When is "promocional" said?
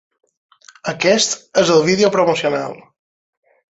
2.19-2.79